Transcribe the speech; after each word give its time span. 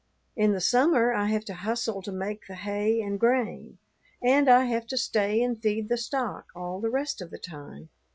In 0.35 0.53
the 0.53 0.59
summer 0.59 1.13
I 1.13 1.27
have 1.27 1.45
to 1.45 1.53
hustle 1.53 2.01
to 2.01 2.11
make 2.11 2.47
the 2.47 2.55
hay 2.55 3.01
and 3.03 3.19
grain, 3.19 3.77
and 4.19 4.49
I 4.49 4.65
have 4.65 4.87
to 4.87 4.97
stay 4.97 5.43
and 5.43 5.61
feed 5.61 5.89
the 5.89 5.95
stock 5.97 6.47
all 6.55 6.79
the 6.81 6.89
rest 6.89 7.21
of 7.21 7.29
the 7.29 7.37
time." 7.37 7.89